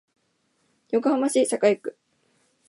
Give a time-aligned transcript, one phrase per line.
[0.89, 1.95] 横浜市栄区